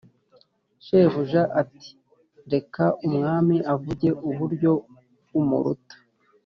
shebuja 0.85 1.41
ati:reka 1.61 2.83
umwami 3.07 3.55
uvuge 3.73 4.09
uburyo 4.29 4.71
umuruta 5.39 5.95